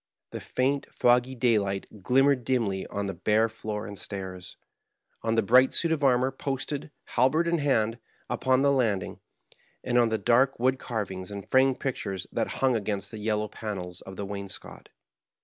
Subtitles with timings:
[0.31, 4.57] The faint, foggy daylight glimmered dimly on the bare floor and stairs;
[5.21, 9.19] on the bright suit of armor posted, halbert in hand, upon the landing;
[9.83, 14.01] and on the dark wood carvings and framed pictures that hung against the yellow panels
[14.01, 14.89] of the wainscot.